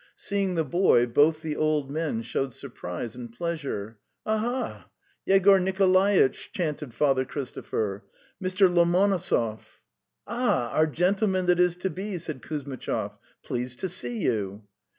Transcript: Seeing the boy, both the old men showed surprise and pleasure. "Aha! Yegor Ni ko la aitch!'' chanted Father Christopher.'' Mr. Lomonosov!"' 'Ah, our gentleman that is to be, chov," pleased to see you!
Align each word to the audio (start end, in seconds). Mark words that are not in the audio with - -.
Seeing 0.15 0.55
the 0.55 0.65
boy, 0.65 1.05
both 1.05 1.43
the 1.43 1.55
old 1.55 1.91
men 1.91 2.23
showed 2.23 2.53
surprise 2.53 3.13
and 3.15 3.31
pleasure. 3.31 3.99
"Aha! 4.25 4.89
Yegor 5.27 5.59
Ni 5.59 5.71
ko 5.73 5.85
la 5.87 6.05
aitch!'' 6.05 6.51
chanted 6.51 6.91
Father 6.91 7.23
Christopher.'' 7.23 8.03
Mr. 8.43 8.61
Lomonosov!"' 8.67 9.79
'Ah, 10.27 10.71
our 10.73 10.87
gentleman 10.87 11.45
that 11.45 11.59
is 11.59 11.75
to 11.75 11.91
be, 11.91 12.13
chov," 12.13 13.19
pleased 13.45 13.79
to 13.81 13.89
see 13.89 14.17
you! 14.23 14.63